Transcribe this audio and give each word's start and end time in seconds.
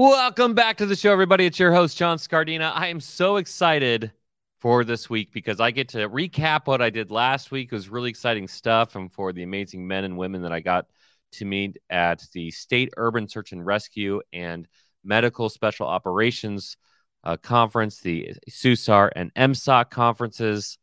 Welcome 0.00 0.54
back 0.54 0.76
to 0.76 0.86
the 0.86 0.94
show, 0.94 1.10
everybody. 1.10 1.44
It's 1.44 1.58
your 1.58 1.72
host, 1.72 1.96
John 1.96 2.18
Scardina. 2.18 2.70
I 2.72 2.86
am 2.86 3.00
so 3.00 3.34
excited 3.34 4.12
for 4.60 4.84
this 4.84 5.10
week 5.10 5.32
because 5.32 5.58
I 5.58 5.72
get 5.72 5.88
to 5.88 6.08
recap 6.08 6.68
what 6.68 6.80
I 6.80 6.88
did 6.88 7.10
last 7.10 7.50
week. 7.50 7.72
It 7.72 7.74
was 7.74 7.88
really 7.88 8.08
exciting 8.08 8.46
stuff, 8.46 8.94
and 8.94 9.12
for 9.12 9.32
the 9.32 9.42
amazing 9.42 9.88
men 9.88 10.04
and 10.04 10.16
women 10.16 10.42
that 10.42 10.52
I 10.52 10.60
got 10.60 10.86
to 11.32 11.44
meet 11.44 11.78
at 11.90 12.24
the 12.32 12.52
State 12.52 12.94
Urban 12.96 13.26
Search 13.26 13.50
and 13.50 13.66
Rescue 13.66 14.20
and 14.32 14.68
Medical 15.02 15.48
Special 15.48 15.88
Operations 15.88 16.76
uh, 17.24 17.36
Conference, 17.36 17.98
the 17.98 18.34
SUSAR 18.48 19.10
and 19.16 19.34
MSOC 19.34 19.90
conferences. 19.90 20.78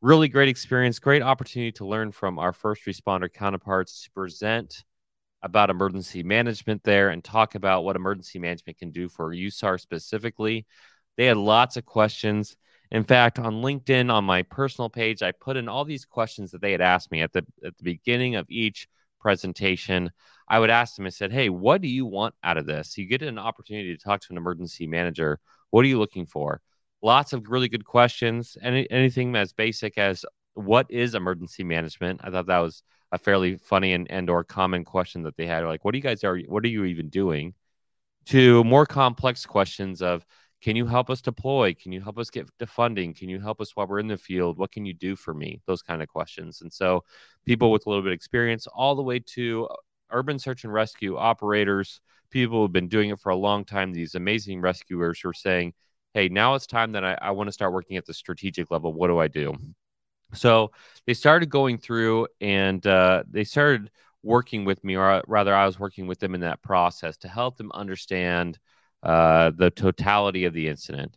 Really 0.00 0.28
great 0.28 0.48
experience, 0.48 0.98
great 0.98 1.20
opportunity 1.20 1.72
to 1.72 1.86
learn 1.86 2.12
from 2.12 2.38
our 2.38 2.54
first 2.54 2.86
responder 2.86 3.30
counterparts 3.30 4.04
to 4.04 4.10
present 4.12 4.84
about 5.44 5.68
emergency 5.68 6.22
management 6.22 6.82
there 6.82 7.10
and 7.10 7.22
talk 7.22 7.54
about 7.54 7.84
what 7.84 7.96
emergency 7.96 8.38
management 8.38 8.78
can 8.78 8.90
do 8.90 9.10
for 9.10 9.30
USAR 9.30 9.78
specifically. 9.78 10.66
They 11.18 11.26
had 11.26 11.36
lots 11.36 11.76
of 11.76 11.84
questions. 11.84 12.56
In 12.90 13.04
fact, 13.04 13.38
on 13.38 13.62
LinkedIn, 13.62 14.10
on 14.10 14.24
my 14.24 14.42
personal 14.42 14.88
page, 14.88 15.22
I 15.22 15.32
put 15.32 15.58
in 15.58 15.68
all 15.68 15.84
these 15.84 16.06
questions 16.06 16.50
that 16.50 16.62
they 16.62 16.72
had 16.72 16.80
asked 16.80 17.12
me 17.12 17.20
at 17.20 17.32
the 17.32 17.44
at 17.64 17.76
the 17.76 17.84
beginning 17.84 18.36
of 18.36 18.46
each 18.48 18.88
presentation. 19.20 20.10
I 20.48 20.58
would 20.58 20.70
ask 20.70 20.96
them, 20.96 21.06
I 21.06 21.10
said, 21.10 21.30
Hey, 21.32 21.50
what 21.50 21.82
do 21.82 21.88
you 21.88 22.06
want 22.06 22.34
out 22.42 22.56
of 22.56 22.66
this? 22.66 22.96
You 22.96 23.06
get 23.06 23.22
an 23.22 23.38
opportunity 23.38 23.94
to 23.94 24.02
talk 24.02 24.22
to 24.22 24.28
an 24.30 24.38
emergency 24.38 24.86
manager. 24.86 25.40
What 25.70 25.84
are 25.84 25.88
you 25.88 25.98
looking 25.98 26.26
for? 26.26 26.62
Lots 27.02 27.34
of 27.34 27.50
really 27.50 27.68
good 27.68 27.84
questions. 27.84 28.56
Any, 28.62 28.90
anything 28.90 29.36
as 29.36 29.52
basic 29.52 29.98
as 29.98 30.24
what 30.54 30.90
is 30.90 31.14
emergency 31.14 31.64
management? 31.64 32.20
I 32.24 32.30
thought 32.30 32.46
that 32.46 32.58
was 32.58 32.82
a 33.14 33.18
fairly 33.18 33.56
funny 33.56 33.92
and, 33.92 34.10
and 34.10 34.28
or 34.28 34.42
common 34.42 34.84
question 34.84 35.22
that 35.22 35.36
they 35.36 35.46
had. 35.46 35.64
Like, 35.64 35.84
what 35.84 35.92
do 35.92 35.98
you 35.98 36.02
guys 36.02 36.24
are 36.24 36.36
what 36.48 36.64
are 36.64 36.68
you 36.68 36.84
even 36.84 37.08
doing? 37.08 37.54
To 38.26 38.64
more 38.64 38.86
complex 38.86 39.46
questions 39.46 40.02
of 40.02 40.26
can 40.60 40.74
you 40.74 40.86
help 40.86 41.10
us 41.10 41.20
deploy? 41.20 41.74
Can 41.74 41.92
you 41.92 42.00
help 42.00 42.18
us 42.18 42.30
get 42.30 42.48
the 42.58 42.66
funding? 42.66 43.14
Can 43.14 43.28
you 43.28 43.38
help 43.38 43.60
us 43.60 43.76
while 43.76 43.86
we're 43.86 44.00
in 44.00 44.08
the 44.08 44.16
field? 44.16 44.58
What 44.58 44.72
can 44.72 44.84
you 44.84 44.94
do 44.94 45.14
for 45.14 45.32
me? 45.32 45.60
Those 45.66 45.82
kind 45.82 46.02
of 46.02 46.08
questions. 46.08 46.60
And 46.62 46.72
so, 46.72 47.04
people 47.46 47.70
with 47.70 47.86
a 47.86 47.88
little 47.88 48.02
bit 48.02 48.12
of 48.12 48.16
experience, 48.16 48.66
all 48.66 48.96
the 48.96 49.02
way 49.02 49.20
to 49.20 49.68
uh, 49.70 49.74
urban 50.10 50.38
search 50.38 50.64
and 50.64 50.72
rescue 50.72 51.16
operators, 51.16 52.00
people 52.30 52.62
who've 52.62 52.72
been 52.72 52.88
doing 52.88 53.10
it 53.10 53.20
for 53.20 53.30
a 53.30 53.36
long 53.36 53.64
time, 53.64 53.92
these 53.92 54.16
amazing 54.16 54.60
rescuers 54.60 55.20
who 55.20 55.28
are 55.28 55.34
saying, 55.34 55.74
Hey, 56.14 56.28
now 56.28 56.54
it's 56.54 56.66
time 56.66 56.92
that 56.92 57.04
I, 57.04 57.16
I 57.20 57.30
want 57.32 57.48
to 57.48 57.52
start 57.52 57.72
working 57.72 57.96
at 57.96 58.06
the 58.06 58.14
strategic 58.14 58.70
level. 58.70 58.92
What 58.92 59.08
do 59.08 59.18
I 59.18 59.28
do? 59.28 59.54
So 60.34 60.72
they 61.06 61.14
started 61.14 61.48
going 61.50 61.78
through 61.78 62.28
and 62.40 62.86
uh, 62.86 63.24
they 63.30 63.44
started 63.44 63.90
working 64.22 64.64
with 64.64 64.82
me, 64.82 64.96
or 64.96 65.22
rather, 65.26 65.54
I 65.54 65.66
was 65.66 65.78
working 65.78 66.06
with 66.06 66.18
them 66.18 66.34
in 66.34 66.40
that 66.40 66.62
process 66.62 67.16
to 67.18 67.28
help 67.28 67.56
them 67.56 67.70
understand 67.72 68.58
uh, 69.02 69.50
the 69.54 69.70
totality 69.70 70.46
of 70.46 70.54
the 70.54 70.68
incident. 70.68 71.16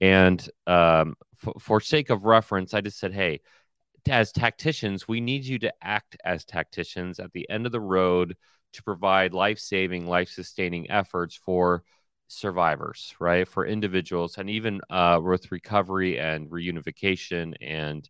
And 0.00 0.48
um, 0.66 1.14
f- 1.46 1.62
for 1.62 1.80
sake 1.80 2.10
of 2.10 2.24
reference, 2.24 2.74
I 2.74 2.80
just 2.80 2.98
said, 2.98 3.12
hey, 3.12 3.40
as 4.08 4.32
tacticians, 4.32 5.06
we 5.06 5.20
need 5.20 5.44
you 5.44 5.58
to 5.60 5.72
act 5.82 6.16
as 6.24 6.44
tacticians 6.44 7.20
at 7.20 7.32
the 7.32 7.48
end 7.48 7.66
of 7.66 7.72
the 7.72 7.80
road 7.80 8.36
to 8.72 8.82
provide 8.82 9.34
life 9.34 9.58
saving, 9.58 10.06
life 10.06 10.28
sustaining 10.28 10.90
efforts 10.90 11.36
for 11.36 11.82
survivors, 12.28 13.14
right? 13.20 13.46
For 13.46 13.66
individuals 13.66 14.36
and 14.38 14.50
even 14.50 14.80
uh, 14.90 15.20
with 15.22 15.50
recovery 15.50 16.18
and 16.18 16.50
reunification 16.50 17.54
and 17.60 18.08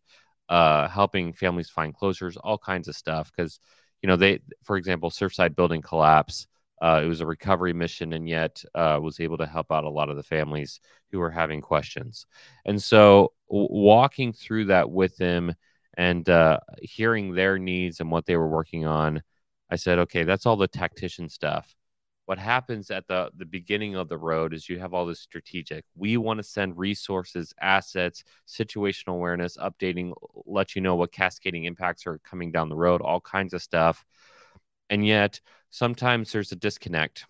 uh, 0.49 0.87
helping 0.89 1.33
families 1.33 1.69
find 1.69 1.95
closures, 1.95 2.37
all 2.43 2.57
kinds 2.57 2.87
of 2.87 2.95
stuff. 2.95 3.31
Because, 3.35 3.59
you 4.01 4.07
know, 4.07 4.15
they, 4.17 4.39
for 4.63 4.77
example, 4.77 5.09
Surfside 5.09 5.55
building 5.55 5.81
collapse 5.81 6.47
uh, 6.81 7.01
it 7.03 7.07
was 7.07 7.21
a 7.21 7.25
recovery 7.25 7.73
mission, 7.73 8.13
and 8.13 8.27
yet 8.27 8.63
uh, 8.73 8.99
was 9.01 9.19
able 9.19 9.37
to 9.37 9.45
help 9.45 9.71
out 9.71 9.83
a 9.83 9.89
lot 9.89 10.09
of 10.09 10.15
the 10.15 10.23
families 10.23 10.79
who 11.11 11.19
were 11.19 11.31
having 11.31 11.61
questions. 11.61 12.25
And 12.65 12.81
so, 12.81 13.33
w- 13.49 13.67
walking 13.69 14.31
through 14.31 14.65
that 14.65 14.89
with 14.89 15.17
them 15.17 15.53
and 15.97 16.27
uh, 16.29 16.59
hearing 16.81 17.33
their 17.35 17.59
needs 17.59 17.99
and 17.99 18.11
what 18.11 18.25
they 18.25 18.37
were 18.37 18.47
working 18.47 18.85
on, 18.85 19.21
I 19.69 19.75
said, 19.75 19.99
okay, 19.99 20.23
that's 20.23 20.45
all 20.45 20.55
the 20.55 20.67
tactician 20.67 21.27
stuff. 21.27 21.75
What 22.29 22.37
happens 22.37 22.91
at 22.91 23.07
the, 23.07 23.31
the 23.35 23.45
beginning 23.47 23.95
of 23.95 24.07
the 24.07 24.19
road 24.19 24.53
is 24.53 24.69
you 24.69 24.77
have 24.77 24.93
all 24.93 25.07
this 25.07 25.19
strategic. 25.19 25.83
We 25.95 26.15
want 26.17 26.37
to 26.37 26.43
send 26.43 26.77
resources, 26.77 27.55
assets, 27.59 28.23
situational 28.47 29.13
awareness, 29.13 29.57
updating, 29.57 30.13
let 30.45 30.75
you 30.75 30.81
know 30.83 30.93
what 30.93 31.11
cascading 31.11 31.63
impacts 31.63 32.05
are 32.05 32.19
coming 32.19 32.51
down 32.51 32.69
the 32.69 32.75
road, 32.75 33.01
all 33.01 33.19
kinds 33.19 33.55
of 33.55 33.63
stuff. 33.63 34.05
And 34.91 35.03
yet, 35.03 35.41
sometimes 35.71 36.31
there's 36.31 36.51
a 36.51 36.55
disconnect. 36.55 37.25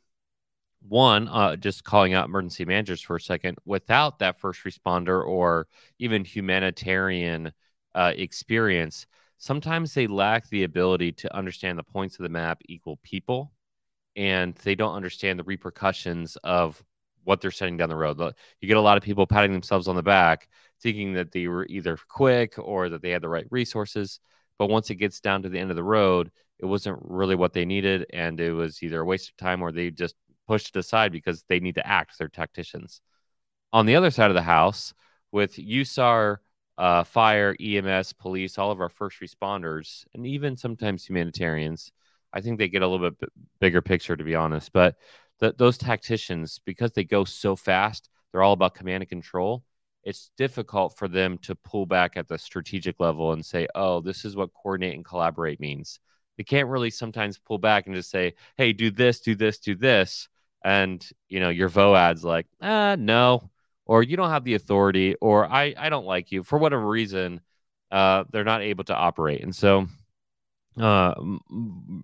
One, 0.82 1.30
uh, 1.30 1.56
just 1.56 1.86
calling 1.86 2.14
out 2.14 2.28
emergency 2.28 2.66
managers 2.66 3.00
for 3.00 3.16
a 3.16 3.22
second, 3.22 3.58
without 3.64 4.20
that 4.20 4.38
first 4.38 4.66
responder 4.66 5.26
or 5.26 5.70
even 6.00 6.26
humanitarian 6.26 7.54
uh, 7.96 8.12
experience, 8.18 9.08
sometimes 9.38 9.94
they 9.94 10.08
lack 10.08 10.50
the 10.50 10.66
ability 10.66 11.14
to 11.14 11.34
understand 11.34 11.80
the 11.80 11.84
points 11.84 12.20
of 12.20 12.24
the 12.24 12.30
map 12.30 12.62
equal 12.68 13.00
people 13.02 13.54
and 14.19 14.53
they 14.66 14.75
don't 14.75 14.96
understand 14.96 15.40
the 15.40 15.46
repercussions 15.46 16.35
of 16.44 16.84
what 17.24 17.40
they're 17.40 17.52
setting 17.52 17.78
down 17.78 17.88
the 17.88 17.96
road. 17.96 18.19
You 18.59 18.68
get 18.68 18.75
a 18.75 18.81
lot 18.81 18.97
of 18.97 19.03
people 19.03 19.25
patting 19.25 19.53
themselves 19.53 19.88
on 19.88 19.96
the 19.96 20.03
back, 20.03 20.50
thinking 20.81 21.13
that 21.13 21.31
they 21.31 21.47
were 21.47 21.66
either 21.68 21.97
quick 22.09 22.56
or 22.58 22.90
that 22.90 23.02
they 23.02 23.12
had 23.12 23.22
the 23.22 23.29
right 23.29 23.47
resources. 23.50 24.19
But 24.58 24.69
once 24.69 24.90
it 24.90 24.96
gets 24.96 25.22
down 25.22 25.44
to 25.44 25.50
the 25.50 25.58
end 25.58 25.69
of 25.69 25.78
the 25.78 25.85
road, 25.85 26.31
it 26.59 26.66
wasn't 26.66 27.00
really 27.02 27.35
what 27.35 27.53
they 27.53 27.63
needed, 27.63 28.08
and 28.12 28.38
it 28.41 28.52
was 28.52 28.84
either 28.84 29.00
a 29.00 29.06
waste 29.06 29.29
of 29.29 29.38
time 29.38 29.62
or 29.62 29.72
they 29.72 29.90
just 29.90 30.16
pushed 30.47 30.75
it 30.75 30.79
aside 30.79 31.13
because 31.13 31.46
they 31.47 31.62
need 31.62 31.75
to 31.75 31.88
act. 31.88 32.18
They're 32.19 32.28
tacticians. 32.28 33.00
On 33.72 33.85
the 33.85 33.96
other 33.96 34.12
side 34.12 34.31
of 34.31 34.35
the 34.35 34.41
house, 34.41 34.94
with 35.31 35.56
USAR, 35.56 36.40
uh, 36.78 37.06
fire, 37.06 37.56
EMS, 37.58 38.12
police, 38.12 38.58
all 38.58 38.72
of 38.72 38.81
our 38.81 38.90
first 38.90 39.22
responders, 39.22 40.03
and 40.13 40.28
even 40.28 40.58
sometimes 40.58 41.06
humanitarians, 41.06 41.94
I 42.34 42.41
think 42.41 42.57
they 42.57 42.69
get 42.69 42.81
a 42.81 42.88
little 42.88 43.09
bit 43.09 43.29
bigger 43.59 43.81
picture, 43.81 44.16
to 44.16 44.23
be 44.23 44.35
honest. 44.35 44.72
But 44.73 44.95
th- 45.40 45.56
those 45.57 45.78
tacticians, 45.78 46.59
because 46.66 46.91
they 46.91 47.03
go 47.03 47.23
so 47.23 47.56
fast, 47.56 48.09
they're 48.31 48.44
all 48.44 48.53
about 48.53 48.75
command 48.75 49.03
and 49.03 49.09
control. 49.09 49.63
It's 50.03 50.31
difficult 50.38 50.97
for 50.97 51.07
them 51.07 51.38
to 51.40 51.56
pull 51.56 51.85
back 51.85 52.17
at 52.17 52.28
the 52.28 52.38
strategic 52.38 53.00
level 53.00 53.34
and 53.34 53.45
say, 53.45 53.67
oh, 53.75 54.01
this 54.01 54.25
is 54.25 54.35
what 54.35 54.53
coordinate 54.53 54.95
and 54.95 55.06
collaborate 55.06 55.59
means 55.59 56.00
they 56.40 56.44
can't 56.45 56.69
really 56.69 56.90
sometimes 56.90 57.38
pull 57.38 57.57
back 57.57 57.85
and 57.85 57.94
just 57.94 58.09
say, 58.09 58.34
"Hey, 58.56 58.72
do 58.72 58.91
this, 58.91 59.19
do 59.19 59.35
this, 59.35 59.59
do 59.59 59.75
this," 59.75 60.29
and 60.63 61.06
you 61.28 61.41
know 61.41 61.50
your 61.50 61.69
VOAD's 61.69 62.23
like, 62.23 62.47
"Ah, 62.61 62.96
no," 62.97 63.51
or 63.85 64.03
you 64.03 64.16
don't 64.16 64.29
have 64.29 64.46
the 64.46 64.53
authority, 64.53 65.16
or 65.16 65.46
I 65.51 65.73
I 65.78 65.90
don't 65.90 66.06
like 66.06 66.31
you 66.31 66.44
for 66.44 66.57
whatever 66.57 66.88
reason. 66.88 67.41
Uh, 67.91 68.23
they're 68.31 68.46
not 68.46 68.61
able 68.61 68.85
to 68.85 68.96
operate, 68.96 69.41
and 69.44 69.53
so, 69.53 69.88
uh, 70.79 71.13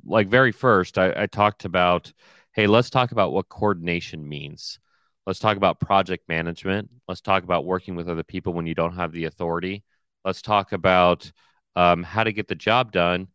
like 0.05 0.27
very 0.27 0.51
first, 0.51 0.97
I, 0.97 1.13
I 1.15 1.25
talked 1.27 1.65
about, 1.65 2.11
hey, 2.53 2.67
let's 2.67 2.89
talk 2.89 3.11
about 3.11 3.33
what 3.33 3.49
coordination 3.49 4.27
means. 4.27 4.79
Let's 5.25 5.39
talk 5.39 5.57
about 5.57 5.79
project 5.79 6.27
management. 6.29 6.89
Let's 7.07 7.21
talk 7.21 7.43
about 7.43 7.65
working 7.65 7.95
with 7.95 8.07
other 8.07 8.23
people 8.23 8.53
when 8.53 8.67
you 8.67 8.75
don't 8.75 8.95
have 8.95 9.11
the 9.11 9.25
authority. 9.25 9.83
Let's 10.23 10.41
talk 10.41 10.71
about 10.71 11.31
um, 11.75 12.03
how 12.03 12.23
to 12.23 12.31
get 12.31 12.47
the 12.47 12.55
job 12.55 12.91
done 12.91 13.27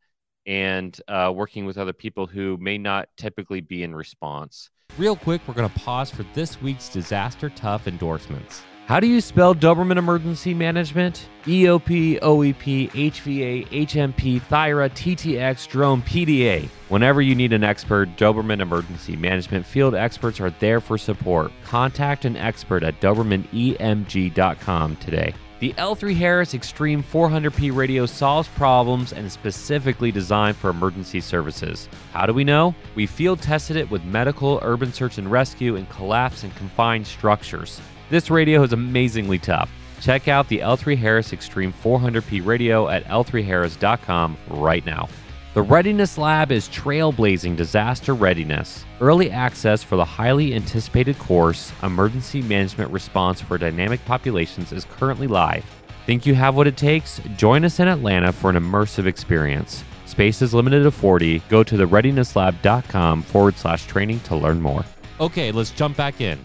and 0.47 0.99
uh, 1.09 1.33
working 1.35 1.67
with 1.67 1.79
other 1.79 1.93
people 1.93 2.27
who 2.27 2.57
may 2.59 2.79
not 2.79 3.09
typically 3.17 3.61
be 3.61 3.83
in 3.83 3.95
response. 3.95 4.71
Real 4.99 5.17
quick, 5.17 5.41
we're 5.47 5.55
going 5.55 5.69
to 5.69 5.79
pause 5.81 6.11
for 6.11 6.25
this 6.35 6.61
week's 6.63 6.89
Disaster 6.89 7.51
Tough 7.51 7.87
endorsements. 7.87 8.63
How 8.91 8.99
do 8.99 9.07
you 9.07 9.21
spell 9.21 9.55
Doberman 9.55 9.99
Emergency 9.99 10.53
Management? 10.53 11.29
EOP, 11.45 12.19
OEP, 12.19 12.91
HVA, 12.91 13.69
HMP, 13.69 14.43
THIRA, 14.43 14.91
TTX, 14.91 15.69
Drone, 15.69 16.03
PDA. 16.03 16.69
Whenever 16.89 17.23
you 17.23 17.37
need 17.37 17.53
an 17.53 17.63
expert, 17.63 18.09
Doberman 18.17 18.59
Emergency 18.59 19.15
Management 19.15 19.65
field 19.65 19.95
experts 19.95 20.41
are 20.41 20.51
there 20.59 20.81
for 20.81 20.99
support. 20.99 21.53
Contact 21.63 22.25
an 22.25 22.37
expert 22.37 22.83
at 22.83 23.01
DobermanEMG.com 23.01 24.97
today. 24.97 25.35
The 25.61 25.73
L3 25.75 26.17
Harris 26.17 26.55
Extreme 26.55 27.05
400p 27.05 27.73
radio 27.73 28.07
solves 28.07 28.49
problems 28.49 29.13
and 29.13 29.25
is 29.25 29.33
specifically 29.33 30.11
designed 30.11 30.57
for 30.57 30.71
emergency 30.71 31.21
services. 31.21 31.89
How 32.13 32.27
do 32.27 32.33
we 32.33 32.43
know? 32.43 32.75
We 32.97 33.07
field 33.07 33.41
tested 33.41 33.77
it 33.77 33.89
with 33.89 34.03
medical, 34.03 34.59
urban 34.63 34.93
search 34.93 35.19
and 35.19 35.31
rescue, 35.31 35.77
and 35.77 35.89
collapse 35.91 36.43
and 36.43 36.53
confined 36.57 37.07
structures. 37.07 37.81
This 38.11 38.29
radio 38.29 38.65
is 38.65 38.73
amazingly 38.73 39.39
tough. 39.39 39.71
Check 40.01 40.27
out 40.27 40.49
the 40.49 40.59
L3 40.59 40.97
Harris 40.97 41.33
Extreme 41.33 41.73
400p 41.75 42.45
radio 42.45 42.89
at 42.89 43.05
l3harris.com 43.05 44.37
right 44.49 44.85
now. 44.85 45.09
The 45.55 45.63
Readiness 45.63 46.19
Lab 46.19 46.51
is 46.51 46.69
trailblazing 46.69 47.57
disaster 47.57 48.15
readiness. 48.15 48.85
Early 49.01 49.31
access 49.31 49.85
for 49.85 49.95
the 49.95 50.05
highly 50.05 50.55
anticipated 50.55 51.19
course, 51.21 51.73
Emergency 51.85 52.43
Management 52.43 52.91
Response 52.91 53.41
for 53.41 53.59
Dynamic 53.59 54.05
Populations, 54.05 54.73
is 54.73 54.87
currently 54.87 55.29
live. 55.29 55.65
Think 56.07 56.27
you 56.27 56.35
have 56.35 56.57
what 56.57 56.67
it 56.67 56.77
takes? 56.77 57.21
Join 57.37 57.65
us 57.65 57.79
in 57.79 57.87
Atlanta 57.87 58.33
for 58.33 58.51
an 58.51 58.57
immersive 58.57 59.07
experience. 59.07 59.85
Space 60.07 60.43
is 60.43 60.53
limited 60.53 60.83
to 60.83 60.91
40. 60.91 61.41
Go 61.49 61.63
to 61.63 61.77
thereadinesslab.com 61.77 63.23
forward 63.23 63.57
slash 63.57 63.87
training 63.87 64.19
to 64.21 64.35
learn 64.35 64.61
more. 64.61 64.85
Okay, 65.21 65.53
let's 65.53 65.71
jump 65.71 65.97
back 65.97 66.21
in. 66.21 66.45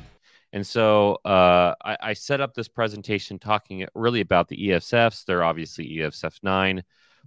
And 0.56 0.66
so 0.66 1.20
uh, 1.26 1.76
I, 1.84 1.98
I, 2.02 2.14
set 2.14 2.40
up 2.40 2.54
this 2.54 2.70
presentation 2.70 3.38
talking 3.40 3.86
really 3.94 4.22
about 4.22 4.48
the 4.48 4.70
ESFs. 4.70 5.26
They're 5.26 5.44
obviously 5.44 5.86
ESF 5.98 6.40
9. 6.42 6.82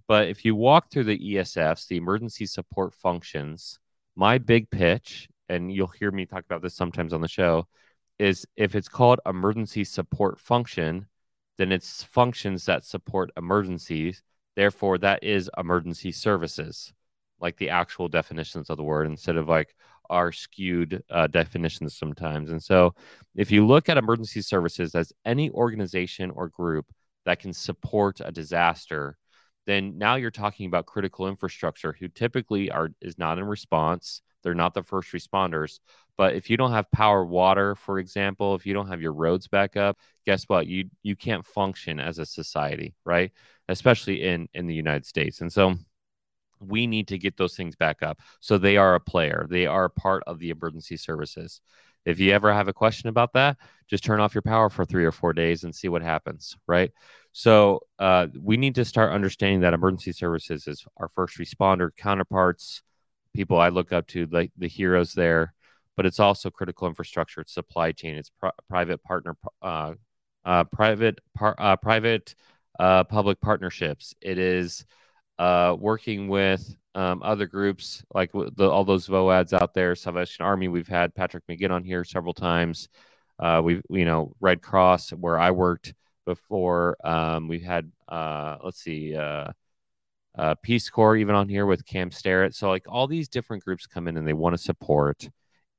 But 0.07 0.29
if 0.29 0.47
you 0.47 0.55
walk 0.55 0.91
through 0.91 1.05
the 1.05 1.19
ESFs, 1.19 1.87
the 1.89 1.99
emergency 1.99 2.47
support 2.47 2.95
functions, 2.95 3.81
my 4.17 4.39
big 4.39 4.71
pitch, 4.71 5.29
and 5.51 5.71
you'll 5.71 5.89
hear 5.89 6.11
me 6.11 6.25
talk 6.25 6.47
about 6.47 6.63
this 6.63 6.75
sometimes 6.75 7.13
on 7.13 7.21
the 7.21 7.29
show, 7.29 7.69
is 8.19 8.47
if 8.57 8.75
it's 8.75 8.89
called 8.89 9.21
emergency 9.27 9.85
support 9.85 10.41
function, 10.41 11.07
then 11.59 11.71
it's 11.71 12.03
functions 12.05 12.65
that 12.65 12.87
support 12.87 13.31
emergencies. 13.37 14.23
Therefore, 14.57 14.97
that 14.99 15.23
is 15.23 15.51
emergency 15.59 16.13
services, 16.13 16.95
like 17.41 17.59
the 17.59 17.69
actual 17.69 18.09
definitions 18.09 18.71
of 18.71 18.79
the 18.79 18.85
word, 18.85 19.07
instead 19.07 19.37
of 19.37 19.51
like 19.51 19.75
our 20.11 20.33
skewed 20.33 21.03
uh, 21.11 21.27
definitions 21.27 21.97
sometimes. 21.97 22.51
And 22.51 22.63
so, 22.63 22.95
if 23.35 23.51
you 23.51 23.67
look 23.67 23.89
at 23.89 23.99
emergency 23.99 24.43
services 24.43 24.95
as 24.95 25.13
any 25.25 25.51
organization 25.51 26.31
or 26.31 26.49
group 26.49 26.87
that 27.25 27.41
can 27.41 27.53
support 27.53 28.21
a 28.25 28.33
disaster, 28.33 29.17
then 29.67 29.99
now 29.99 30.15
you're 30.15 30.31
talking 30.31 30.67
about 30.67 30.87
critical 30.87 31.29
infrastructure 31.29 31.95
who 31.99 32.09
typically 32.09 32.71
are 32.71 32.91
is 33.01 33.19
not 33.19 33.39
in 33.39 33.45
response. 33.45 34.23
They're 34.43 34.55
not 34.55 34.75
the 34.75 34.83
first 34.83 35.13
responders. 35.13 35.81
But 36.17 36.35
if 36.35 36.49
you 36.51 36.57
don't 36.57 36.73
have 36.73 36.91
power, 36.91 37.25
water, 37.25 37.75
for 37.75 37.99
example, 37.99 38.55
if 38.55 38.67
you 38.67 38.75
don't 38.75 38.89
have 38.89 39.03
your 39.03 39.13
roads 39.13 39.47
back 39.47 39.77
up, 39.77 39.99
guess 40.27 40.45
what? 40.45 40.67
You 40.67 40.91
you 41.03 41.17
can't 41.17 41.47
function 41.47 42.01
as 42.01 42.19
a 42.19 42.27
society, 42.27 42.95
right? 43.05 43.31
Especially 43.69 44.23
in 44.23 44.49
in 44.55 44.67
the 44.67 44.75
United 44.75 45.07
States. 45.07 45.43
And 45.43 45.53
so 45.53 45.77
we 46.61 46.87
need 46.87 47.09
to 47.09 47.19
get 47.19 47.37
those 47.37 47.57
things 47.57 47.77
back 47.77 48.03
up. 48.03 48.21
So 48.41 48.59
they 48.59 48.77
are 48.77 48.95
a 48.95 49.01
player, 49.01 49.47
they 49.49 49.67
are 49.67 49.89
part 49.89 50.23
of 50.27 50.39
the 50.39 50.51
emergency 50.51 50.97
services. 50.97 51.61
If 52.05 52.21
you 52.21 52.33
ever 52.33 52.53
have 52.53 52.69
a 52.69 52.73
question 52.73 53.09
about 53.09 53.35
that, 53.35 53.59
just 53.87 54.05
turn 54.05 54.21
off 54.21 54.35
your 54.35 54.43
power 54.43 54.71
for 54.71 54.85
three 54.85 55.05
or 55.05 55.13
four 55.13 55.33
days 55.33 55.65
and 55.65 55.75
see 55.75 55.89
what 55.89 56.03
happens, 56.03 56.57
right? 56.67 56.91
So 57.33 57.81
uh, 57.99 58.29
we 58.41 58.57
need 58.57 58.77
to 58.77 58.85
start 58.85 59.13
understanding 59.13 59.61
that 59.61 59.75
emergency 59.75 60.13
services 60.13 60.67
is 60.67 60.85
our 60.97 61.09
first 61.09 61.39
responder 61.39 61.91
counterparts, 61.97 62.83
people 63.35 63.59
I 63.59 63.69
look 63.69 63.93
up 63.93 64.07
to, 64.09 64.27
like 64.31 64.53
the 64.57 64.69
heroes 64.69 65.13
there, 65.13 65.53
but 65.97 66.07
it's 66.07 66.21
also 66.21 66.51
critical 66.51 66.89
infrastructure, 66.89 67.41
it's 67.41 67.53
supply 67.53 67.93
chain, 67.93 68.17
it's 68.17 68.31
pr- 68.31 68.49
private 68.69 69.03
partner, 69.03 69.37
uh, 69.61 69.95
uh, 70.45 70.65
private, 70.65 71.19
par- 71.35 71.57
uh, 71.59 71.77
private, 71.77 72.35
uh, 72.79 73.05
public 73.05 73.41
partnerships. 73.41 74.15
It 74.21 74.39
is 74.39 74.85
uh, 75.39 75.77
working 75.79 76.29
with 76.29 76.77
um, 76.95 77.23
other 77.23 77.47
groups 77.47 78.03
like 78.13 78.33
the, 78.33 78.69
all 78.69 78.85
those 78.85 79.07
VOADs 79.07 79.53
out 79.53 79.75
there, 79.75 79.95
Salvation 79.95 80.45
Army. 80.45 80.69
We've 80.69 80.89
had 80.89 81.15
Patrick 81.15 81.45
McGinn 81.49 81.71
on 81.71 81.85
here 81.85 82.05
several 82.05 82.35
times. 82.35 82.89
Uh, 83.39 83.61
we've, 83.63 83.83
you 83.89 84.05
know, 84.05 84.35
Red 84.41 84.63
Cross, 84.63 85.11
where 85.11 85.39
I 85.39 85.53
worked 85.53 85.95
before. 86.27 86.97
Um, 87.05 87.47
we've 87.47 87.63
had, 87.63 87.93
uh, 88.09 88.57
let's 88.65 88.83
see, 88.83 89.15
uh, 89.15 89.53
uh, 90.37 90.55
Peace 90.63 90.91
Corps 90.91 91.17
even 91.17 91.35
on 91.35 91.49
here 91.49 91.67
with 91.67 91.87
Cam 91.87 92.11
Starrett. 92.11 92.55
So, 92.55 92.69
like, 92.69 92.87
all 92.89 93.07
these 93.07 93.29
different 93.29 93.65
groups 93.65 93.87
come 93.87 94.09
in 94.09 94.17
and 94.17 94.27
they 94.27 94.33
want 94.33 94.57
to 94.57 94.63
support. 94.63 95.29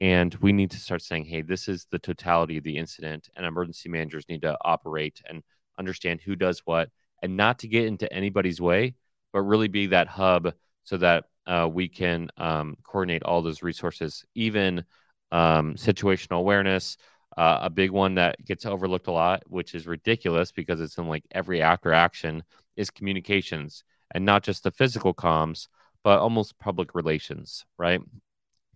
And 0.02 0.34
we 0.36 0.54
need 0.54 0.72
to 0.72 0.78
start 0.78 1.02
saying, 1.02 1.26
hey, 1.26 1.42
this 1.42 1.68
is 1.68 1.86
the 1.92 2.00
totality 2.00 2.58
of 2.58 2.64
the 2.64 2.78
incident, 2.78 3.30
and 3.36 3.46
emergency 3.46 3.90
managers 3.90 4.24
need 4.30 4.42
to 4.44 4.58
operate 4.62 5.22
and 5.28 5.44
understand 5.78 6.22
who 6.22 6.36
does 6.36 6.62
what 6.66 6.90
and 7.22 7.36
not 7.36 7.60
to 7.60 7.68
get 7.68 7.86
into 7.86 8.12
anybody's 8.14 8.62
way 8.62 8.96
but 9.34 9.42
really 9.42 9.68
be 9.68 9.88
that 9.88 10.08
hub 10.08 10.54
so 10.84 10.98
that 10.98 11.26
uh, 11.46 11.68
we 11.72 11.88
can 11.88 12.30
um, 12.38 12.78
coordinate 12.84 13.24
all 13.24 13.42
those 13.42 13.64
resources, 13.64 14.26
even 14.36 14.84
um, 15.32 15.76
situational 15.76 16.38
awareness. 16.38 16.98
Uh, 17.38 17.60
a 17.62 17.70
big 17.70 17.92
one 17.92 18.16
that 18.16 18.44
gets 18.44 18.66
overlooked 18.66 19.08
a 19.08 19.12
lot, 19.12 19.44
which 19.48 19.74
is 19.74 19.88
ridiculous 19.88 20.52
because 20.52 20.82
it's 20.82 20.98
in 20.98 21.08
like 21.08 21.24
every 21.32 21.62
after 21.62 21.94
action, 21.94 22.44
is 22.76 22.90
communications 22.90 23.84
and 24.14 24.26
not 24.26 24.44
just 24.44 24.64
the 24.64 24.72
physical 24.72 25.14
comms, 25.14 25.68
but 26.04 26.20
almost 26.20 26.58
public 26.60 26.96
relations, 26.96 27.66
right? 27.78 28.02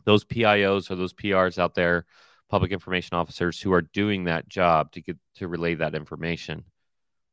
Those 0.06 0.26
PIOs 0.26 0.92
or 0.92 0.96
those 0.96 1.14
PRs 1.14 1.58
out 1.58 1.76
there, 1.76 2.06
public 2.50 2.72
information 2.72 3.16
officers 3.16 3.60
who 3.60 3.74
are 3.74 3.82
doing 3.82 4.26
that 4.26 4.48
job 4.48 4.92
to 4.92 5.02
get 5.02 5.18
to 5.36 5.48
relay 5.48 5.76
that 5.76 5.96
information. 5.96 6.64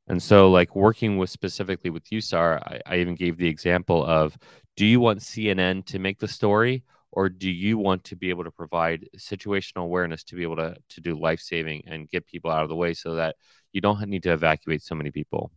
And 0.09 0.23
so, 0.23 0.51
like 0.51 0.75
working 0.75 1.19
with 1.19 1.31
specifically 1.31 1.91
with 1.91 2.11
USAR, 2.11 2.61
I, 2.63 2.81
I 2.87 2.97
even 2.99 3.15
gave 3.15 3.37
the 3.37 3.49
example 3.49 4.05
of 4.05 4.37
do 4.77 4.85
you 4.85 5.01
want 5.01 5.21
CNN 5.21 5.85
to 5.87 5.99
make 5.99 6.19
the 6.19 6.29
story 6.29 6.85
or 7.13 7.29
do 7.29 7.51
you 7.51 7.79
want 7.79 8.05
to 8.05 8.17
be 8.17 8.31
able 8.31 8.45
to 8.45 8.51
provide 8.51 9.09
situational 9.17 9.83
awareness 9.83 10.23
to 10.25 10.37
be 10.37 10.43
able 10.43 10.57
to, 10.57 10.77
to 10.89 11.01
do 11.01 11.19
life 11.19 11.41
saving 11.41 11.83
and 11.87 12.09
get 12.09 12.27
people 12.27 12.51
out 12.51 12.63
of 12.63 12.69
the 12.69 12.77
way 12.77 12.95
so 12.95 13.17
that 13.17 13.37
you 13.73 13.81
don't 13.81 14.01
need 14.09 14.23
to 14.23 14.33
evacuate 14.33 14.83
so 14.83 14.95
many 14.95 15.11
people? 15.11 15.51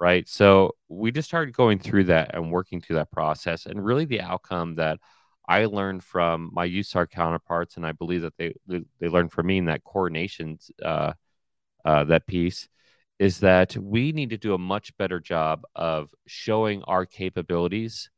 Right. 0.00 0.28
So 0.28 0.74
we 0.88 1.12
just 1.12 1.28
started 1.28 1.54
going 1.54 1.78
through 1.78 2.04
that 2.04 2.34
and 2.34 2.50
working 2.50 2.80
through 2.80 2.96
that 2.96 3.12
process. 3.12 3.66
And 3.66 3.84
really, 3.84 4.04
the 4.04 4.20
outcome 4.20 4.74
that 4.74 4.98
I 5.48 5.66
learned 5.66 6.02
from 6.02 6.50
my 6.52 6.68
USAR 6.68 7.08
counterparts, 7.08 7.76
and 7.76 7.86
I 7.86 7.92
believe 7.92 8.22
that 8.22 8.36
they 8.36 8.54
they 8.66 9.08
learned 9.08 9.32
from 9.32 9.46
me 9.46 9.58
in 9.58 9.66
that 9.66 9.84
coordination, 9.84 10.58
uh, 10.84 11.12
uh, 11.84 12.04
that 12.04 12.26
piece, 12.26 12.68
is 13.22 13.38
that 13.38 13.76
we 13.76 14.10
need 14.10 14.30
to 14.30 14.36
do 14.36 14.52
a 14.52 14.58
much 14.58 14.96
better 14.96 15.20
job 15.20 15.62
of 15.76 16.12
showing 16.26 16.82
our 16.88 17.06
capabilities 17.06 18.10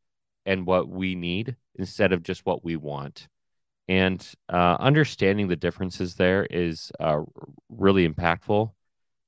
and 0.46 0.64
what 0.64 0.88
we 0.88 1.14
need 1.14 1.56
instead 1.74 2.10
of 2.10 2.22
just 2.22 2.46
what 2.46 2.64
we 2.64 2.74
want. 2.74 3.28
And 3.86 4.26
uh, 4.50 4.78
understanding 4.80 5.48
the 5.48 5.56
differences 5.56 6.14
there 6.14 6.46
is 6.46 6.90
uh, 6.98 7.20
really 7.68 8.08
impactful. 8.08 8.70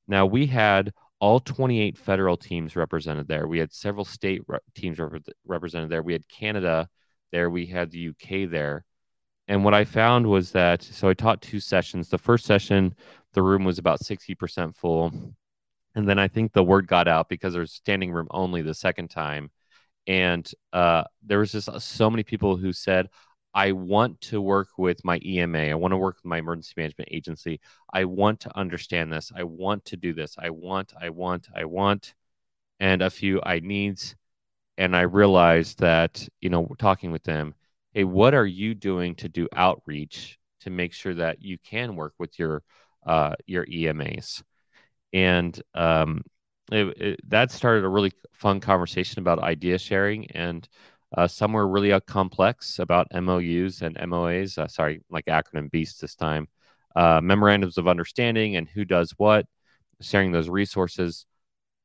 Now, 0.08 0.24
we 0.24 0.46
had 0.46 0.94
all 1.20 1.40
28 1.40 1.98
federal 1.98 2.38
teams 2.38 2.74
represented 2.74 3.28
there. 3.28 3.46
We 3.46 3.58
had 3.58 3.70
several 3.70 4.06
state 4.06 4.40
re- 4.46 4.58
teams 4.74 4.98
rep- 4.98 5.28
represented 5.44 5.90
there. 5.90 6.02
We 6.02 6.14
had 6.14 6.26
Canada 6.26 6.88
there. 7.32 7.50
We 7.50 7.66
had 7.66 7.90
the 7.90 8.08
UK 8.08 8.48
there. 8.50 8.86
And 9.46 9.62
what 9.62 9.74
I 9.74 9.84
found 9.84 10.26
was 10.26 10.52
that 10.52 10.82
so 10.82 11.10
I 11.10 11.12
taught 11.12 11.42
two 11.42 11.60
sessions. 11.60 12.08
The 12.08 12.16
first 12.16 12.46
session, 12.46 12.94
the 13.34 13.42
room 13.42 13.62
was 13.62 13.78
about 13.78 14.00
60% 14.00 14.74
full 14.74 15.12
and 15.96 16.08
then 16.08 16.18
I 16.18 16.28
think 16.28 16.52
the 16.52 16.62
word 16.62 16.86
got 16.86 17.08
out 17.08 17.28
because 17.28 17.54
there's 17.54 17.72
standing 17.72 18.12
room 18.12 18.28
only 18.30 18.62
the 18.62 18.74
second 18.74 19.08
time, 19.08 19.50
and 20.06 20.48
uh, 20.72 21.04
there 21.24 21.40
was 21.40 21.52
just 21.52 21.68
uh, 21.68 21.78
so 21.80 22.10
many 22.10 22.22
people 22.22 22.56
who 22.56 22.72
said, 22.72 23.08
"I 23.54 23.72
want 23.72 24.20
to 24.22 24.40
work 24.42 24.68
with 24.78 25.04
my 25.04 25.18
EMA. 25.24 25.58
I 25.58 25.74
want 25.74 25.92
to 25.92 25.98
work 25.98 26.16
with 26.16 26.26
my 26.26 26.38
emergency 26.38 26.74
management 26.76 27.10
agency. 27.12 27.60
I 27.92 28.04
want 28.04 28.40
to 28.40 28.56
understand 28.58 29.12
this. 29.12 29.32
I 29.34 29.44
want 29.44 29.86
to 29.86 29.96
do 29.96 30.14
this. 30.14 30.36
I 30.38 30.50
want. 30.50 30.92
I 31.00 31.10
want. 31.10 31.48
I 31.56 31.64
want." 31.64 32.14
And 32.80 33.02
a 33.02 33.10
few 33.10 33.40
I 33.44 33.60
needs, 33.60 34.16
and 34.78 34.96
I 34.96 35.02
realized 35.02 35.80
that 35.80 36.28
you 36.40 36.50
know 36.50 36.68
talking 36.78 37.12
with 37.12 37.24
them, 37.24 37.54
hey, 37.94 38.04
what 38.04 38.34
are 38.34 38.46
you 38.46 38.74
doing 38.74 39.14
to 39.16 39.28
do 39.28 39.48
outreach 39.54 40.38
to 40.60 40.70
make 40.70 40.92
sure 40.92 41.14
that 41.14 41.42
you 41.42 41.58
can 41.58 41.96
work 41.96 42.14
with 42.18 42.38
your 42.38 42.62
uh, 43.06 43.34
your 43.46 43.66
EMAs? 43.66 44.42
And 45.12 45.60
um, 45.74 46.22
it, 46.72 46.86
it, 47.00 47.20
that 47.28 47.50
started 47.50 47.84
a 47.84 47.88
really 47.88 48.12
fun 48.32 48.60
conversation 48.60 49.20
about 49.20 49.38
idea 49.38 49.78
sharing 49.78 50.30
and 50.32 50.68
uh, 51.16 51.26
some 51.26 51.52
were 51.52 51.68
really 51.68 51.92
uh, 51.92 52.00
complex 52.00 52.78
about 52.78 53.06
MOUs 53.12 53.82
and 53.82 53.96
MOAs. 53.96 54.58
Uh, 54.58 54.66
sorry, 54.66 55.02
like 55.10 55.26
acronym 55.26 55.70
beasts 55.70 56.00
this 56.00 56.14
time. 56.14 56.48
Uh, 56.94 57.20
memorandums 57.22 57.78
of 57.78 57.88
understanding 57.88 58.56
and 58.56 58.68
who 58.68 58.84
does 58.84 59.12
what, 59.16 59.46
sharing 60.00 60.32
those 60.32 60.48
resources. 60.48 61.26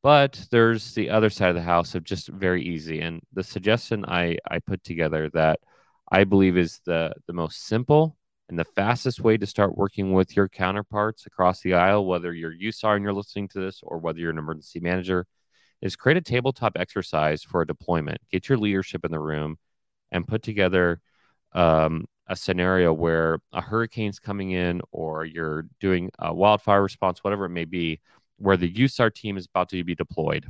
But 0.04 0.46
there's 0.51 0.94
the 0.96 1.10
other 1.12 1.30
side 1.30 1.50
of 1.50 1.56
the 1.56 1.62
house 1.62 1.96
of 1.96 2.04
just 2.04 2.30
very 2.30 2.63
easy. 2.63 3.01
And 3.01 3.22
the 3.34 3.44
suggestion 3.44 4.06
I, 4.08 4.38
I 4.50 4.60
put 4.60 4.84
together 4.84 5.30
that 5.34 5.60
I 6.12 6.24
believe 6.24 6.58
is 6.58 6.82
the, 6.86 7.13
the 7.28 7.34
most 7.34 7.68
simple 7.68 8.18
and 8.51 8.60
the 8.60 8.65
fastest 8.65 9.22
way 9.22 9.38
to 9.38 9.46
start 9.48 9.77
working 9.77 10.12
with 10.12 10.36
your 10.36 10.50
counterparts 10.50 11.25
across 11.25 11.62
the 11.62 11.74
aisle, 11.74 12.05
whether 12.05 12.34
you're 12.34 12.53
USAR 12.53 12.98
and 12.98 13.03
you're 13.03 13.13
listening 13.13 13.48
to 13.48 13.62
this 13.62 13.79
or 13.81 13.98
whether 13.98 14.20
you're 14.20 14.29
an 14.29 14.38
emergency 14.38 14.81
manager, 14.81 15.25
is 15.81 15.96
create 15.96 16.17
a 16.17 16.22
tabletop 16.22 16.74
exercise 16.75 17.43
for 17.43 17.62
a 17.62 17.65
deployment. 17.65 18.20
Get 18.29 18.50
your 18.50 18.58
leadership 18.58 19.05
in 19.05 19.12
the 19.12 19.22
room 19.22 19.58
and 20.12 20.27
put 20.27 20.43
together 20.43 21.00
um, 21.53 22.08
a 22.27 22.36
scenario 22.36 22.91
where 22.91 23.39
a 23.53 23.62
hurricane's 23.62 24.20
coming 24.20 24.51
in 24.51 24.81
or 24.91 25.24
you're 25.24 25.67
doing 25.79 26.12
a 26.20 26.34
wildfire 26.34 26.84
response, 26.84 27.24
whatever 27.24 27.46
it 27.46 27.51
may 27.51 27.65
be, 27.65 28.01
where 28.36 28.58
the 28.58 28.72
USAR 28.74 29.15
team 29.15 29.38
is 29.38 29.46
about 29.46 29.70
to 29.70 29.81
be 29.86 29.96
deployed. 29.96 30.46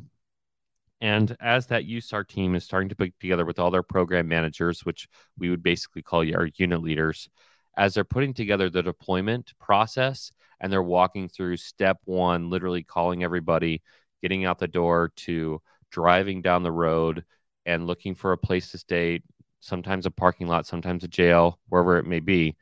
And 1.01 1.37
as 1.39 1.67
that 1.67 1.85
USAR 1.85 2.27
team 2.27 2.55
is 2.55 2.63
starting 2.63 2.89
to 2.89 2.95
put 2.95 3.13
together 3.19 3.45
with 3.45 3.59
all 3.59 3.69
their 3.69 3.83
program 3.83 4.27
managers, 4.27 4.85
which 4.85 5.07
we 5.37 5.51
would 5.51 5.61
basically 5.61 6.01
call 6.01 6.21
our 6.33 6.49
unit 6.57 6.81
leaders, 6.81 7.29
as 7.77 7.93
they're 7.93 8.03
putting 8.03 8.33
together 8.33 8.69
the 8.69 8.83
deployment 8.83 9.53
process 9.59 10.31
and 10.59 10.71
they're 10.71 10.83
walking 10.83 11.29
through 11.29 11.57
step 11.57 11.97
one, 12.05 12.49
literally 12.49 12.83
calling 12.83 13.23
everybody, 13.23 13.81
getting 14.21 14.45
out 14.45 14.59
the 14.59 14.67
door 14.67 15.11
to 15.15 15.61
driving 15.91 16.41
down 16.41 16.63
the 16.63 16.71
road 16.71 17.23
and 17.65 17.87
looking 17.87 18.15
for 18.15 18.31
a 18.31 18.37
place 18.37 18.71
to 18.71 18.77
stay, 18.77 19.21
sometimes 19.59 20.05
a 20.05 20.11
parking 20.11 20.47
lot, 20.47 20.65
sometimes 20.67 21.03
a 21.03 21.07
jail, 21.07 21.59
wherever 21.69 21.97
it 21.97 22.05
may 22.05 22.19
be. 22.19 22.55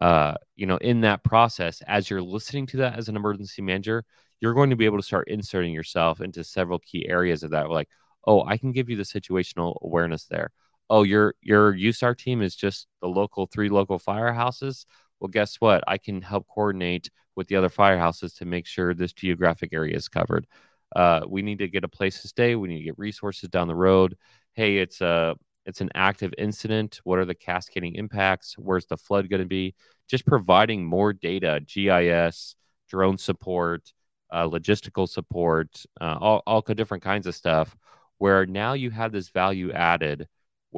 uh, 0.00 0.34
you 0.56 0.66
know, 0.66 0.76
in 0.78 1.00
that 1.02 1.24
process, 1.24 1.82
as 1.86 2.08
you're 2.08 2.22
listening 2.22 2.66
to 2.66 2.78
that 2.78 2.96
as 2.98 3.08
an 3.08 3.16
emergency 3.16 3.62
manager, 3.62 4.04
you're 4.40 4.54
going 4.54 4.70
to 4.70 4.76
be 4.76 4.84
able 4.84 4.98
to 4.98 5.02
start 5.02 5.28
inserting 5.28 5.72
yourself 5.72 6.20
into 6.20 6.44
several 6.44 6.78
key 6.78 7.08
areas 7.08 7.42
of 7.42 7.50
that. 7.50 7.70
Like, 7.70 7.88
oh, 8.24 8.44
I 8.44 8.56
can 8.58 8.72
give 8.72 8.88
you 8.88 8.96
the 8.96 9.02
situational 9.02 9.76
awareness 9.82 10.24
there. 10.26 10.50
Oh, 10.90 11.02
your 11.02 11.34
your 11.42 11.74
USAR 11.74 12.16
team 12.16 12.42
is 12.42 12.56
just 12.56 12.86
the 13.00 13.08
local 13.08 13.46
three 13.46 13.68
local 13.68 13.98
firehouses. 13.98 14.86
Well, 15.20 15.28
guess 15.28 15.56
what? 15.56 15.84
I 15.86 15.98
can 15.98 16.22
help 16.22 16.46
coordinate 16.48 17.10
with 17.36 17.48
the 17.48 17.56
other 17.56 17.68
firehouses 17.68 18.36
to 18.38 18.44
make 18.44 18.66
sure 18.66 18.94
this 18.94 19.12
geographic 19.12 19.70
area 19.72 19.96
is 19.96 20.08
covered. 20.08 20.46
Uh, 20.94 21.20
we 21.28 21.42
need 21.42 21.58
to 21.58 21.68
get 21.68 21.84
a 21.84 21.88
place 21.88 22.22
to 22.22 22.28
stay. 22.28 22.54
We 22.54 22.68
need 22.68 22.78
to 22.78 22.84
get 22.84 22.98
resources 22.98 23.48
down 23.50 23.68
the 23.68 23.74
road. 23.74 24.16
Hey, 24.54 24.78
it's 24.78 25.00
a 25.00 25.36
it's 25.66 25.82
an 25.82 25.90
active 25.94 26.32
incident. 26.38 27.00
What 27.04 27.18
are 27.18 27.26
the 27.26 27.34
cascading 27.34 27.94
impacts? 27.96 28.54
Where's 28.56 28.86
the 28.86 28.96
flood 28.96 29.28
going 29.28 29.42
to 29.42 29.46
be? 29.46 29.74
Just 30.08 30.24
providing 30.24 30.86
more 30.86 31.12
data, 31.12 31.60
GIS, 31.66 32.56
drone 32.88 33.18
support, 33.18 33.92
uh, 34.32 34.48
logistical 34.48 35.06
support, 35.06 35.84
uh, 36.00 36.16
all, 36.18 36.42
all 36.46 36.62
different 36.62 37.02
kinds 37.02 37.26
of 37.26 37.34
stuff. 37.34 37.76
Where 38.16 38.46
now 38.46 38.72
you 38.72 38.90
have 38.90 39.12
this 39.12 39.28
value 39.28 39.70
added, 39.72 40.26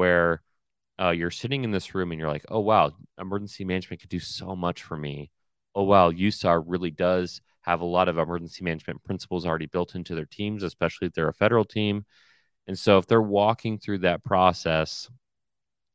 where 0.00 0.42
uh, 1.00 1.10
you're 1.10 1.30
sitting 1.30 1.64
in 1.64 1.70
this 1.70 1.94
room 1.94 2.12
and 2.12 2.18
you're 2.20 2.30
like, 2.30 2.46
oh 2.48 2.60
wow, 2.60 2.92
emergency 3.18 3.64
management 3.64 4.00
could 4.00 4.10
do 4.10 4.20
so 4.20 4.56
much 4.56 4.82
for 4.82 4.96
me. 4.96 5.30
Oh 5.74 5.84
wow, 5.84 6.10
USAR 6.10 6.62
really 6.66 6.90
does 6.90 7.40
have 7.62 7.80
a 7.82 7.84
lot 7.96 8.08
of 8.08 8.18
emergency 8.18 8.64
management 8.64 9.04
principles 9.04 9.46
already 9.46 9.66
built 9.66 9.94
into 9.94 10.14
their 10.14 10.26
teams, 10.26 10.62
especially 10.62 11.06
if 11.08 11.12
they're 11.14 11.28
a 11.28 11.34
federal 11.34 11.64
team 11.64 12.04
and 12.68 12.78
so 12.78 12.98
if 12.98 13.06
they're 13.06 13.20
walking 13.20 13.78
through 13.78 13.98
that 13.98 14.22
process, 14.22 15.08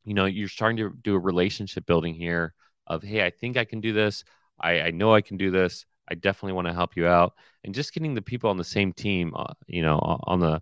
you 0.03 0.13
know, 0.13 0.25
you're 0.25 0.49
starting 0.49 0.77
to 0.77 0.93
do 1.03 1.15
a 1.15 1.19
relationship 1.19 1.85
building 1.85 2.13
here 2.13 2.53
of, 2.87 3.01
hey, 3.01 3.25
I 3.25 3.29
think 3.29 3.57
I 3.57 3.65
can 3.65 3.81
do 3.81 3.93
this. 3.93 4.25
I, 4.59 4.81
I 4.81 4.91
know 4.91 5.13
I 5.13 5.21
can 5.21 5.37
do 5.37 5.51
this. 5.51 5.85
I 6.09 6.15
definitely 6.15 6.53
want 6.53 6.67
to 6.67 6.73
help 6.73 6.97
you 6.97 7.07
out. 7.07 7.33
And 7.63 7.73
just 7.73 7.93
getting 7.93 8.13
the 8.13 8.21
people 8.21 8.49
on 8.49 8.57
the 8.57 8.63
same 8.63 8.93
team, 8.93 9.33
uh, 9.35 9.53
you 9.67 9.81
know, 9.81 9.97
on 10.25 10.39
the 10.39 10.61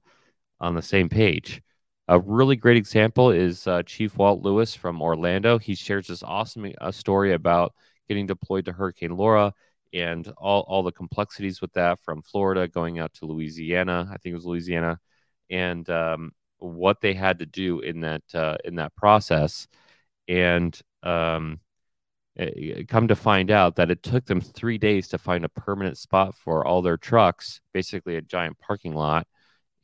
on 0.59 0.75
the 0.75 0.81
same 0.83 1.09
page. 1.09 1.61
A 2.13 2.19
really 2.19 2.55
great 2.55 2.77
example 2.77 3.31
is 3.31 3.65
uh, 3.65 3.81
Chief 3.81 4.15
Walt 4.19 4.43
Lewis 4.43 4.75
from 4.75 5.01
Orlando. 5.01 5.57
He 5.57 5.73
shares 5.73 6.05
this 6.05 6.21
awesome 6.21 6.71
uh, 6.79 6.91
story 6.91 7.33
about 7.33 7.73
getting 8.07 8.27
deployed 8.27 8.65
to 8.65 8.71
Hurricane 8.71 9.17
Laura 9.17 9.51
and 9.95 10.27
all, 10.37 10.61
all 10.67 10.83
the 10.83 10.91
complexities 10.91 11.59
with 11.59 11.73
that 11.73 11.99
from 12.01 12.21
Florida 12.21 12.67
going 12.67 12.99
out 12.99 13.13
to 13.13 13.25
Louisiana. 13.25 14.07
I 14.11 14.17
think 14.17 14.33
it 14.33 14.35
was 14.35 14.45
Louisiana 14.45 14.99
and 15.49 15.89
um, 15.89 16.33
what 16.59 17.01
they 17.01 17.15
had 17.15 17.39
to 17.39 17.47
do 17.47 17.79
in 17.79 18.01
that 18.01 18.21
uh, 18.35 18.57
in 18.63 18.75
that 18.75 18.95
process, 18.95 19.67
and 20.27 20.79
um, 21.01 21.61
it, 22.35 22.87
come 22.89 23.07
to 23.07 23.15
find 23.15 23.49
out 23.49 23.77
that 23.77 23.89
it 23.89 24.03
took 24.03 24.25
them 24.25 24.39
three 24.39 24.77
days 24.77 25.07
to 25.07 25.17
find 25.17 25.45
a 25.45 25.49
permanent 25.49 25.97
spot 25.97 26.35
for 26.35 26.63
all 26.63 26.83
their 26.83 26.97
trucks, 26.97 27.59
basically 27.73 28.17
a 28.17 28.21
giant 28.21 28.59
parking 28.59 28.93
lot, 28.93 29.25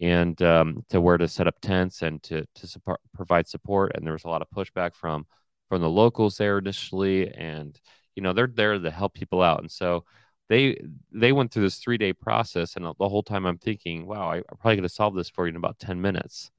and 0.01 0.41
um, 0.41 0.83
to 0.89 1.01
where 1.01 1.17
to 1.17 1.27
set 1.27 1.47
up 1.47 1.59
tents 1.61 2.01
and 2.01 2.21
to 2.23 2.45
to 2.55 2.67
support, 2.67 2.99
provide 3.13 3.47
support. 3.47 3.93
And 3.95 4.05
there 4.05 4.13
was 4.13 4.23
a 4.25 4.29
lot 4.29 4.41
of 4.41 4.49
pushback 4.49 4.95
from 4.95 5.25
from 5.69 5.81
the 5.81 5.89
locals 5.89 6.37
there 6.37 6.57
initially, 6.59 7.33
and 7.33 7.79
you 8.15 8.23
know 8.23 8.33
they're 8.33 8.47
there 8.47 8.77
to 8.79 8.91
help 8.91 9.13
people 9.13 9.41
out, 9.41 9.61
and 9.61 9.71
so 9.71 10.05
they 10.49 10.81
they 11.11 11.31
went 11.31 11.51
through 11.51 11.63
this 11.63 11.77
three 11.79 11.97
day 11.97 12.13
process, 12.13 12.75
and 12.75 12.85
the 12.85 13.09
whole 13.09 13.23
time 13.23 13.45
I'm 13.45 13.57
thinking, 13.59 14.05
wow, 14.07 14.29
I, 14.31 14.37
I 14.39 14.55
probably 14.59 14.77
could 14.77 14.83
have 14.85 14.91
solved 14.91 15.17
this 15.17 15.29
for 15.29 15.45
you 15.45 15.51
in 15.51 15.55
about 15.55 15.79
ten 15.79 16.01
minutes. 16.01 16.51